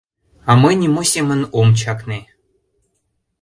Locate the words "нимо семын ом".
0.81-1.67